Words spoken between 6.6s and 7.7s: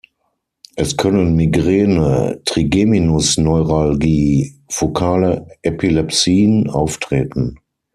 auftreten.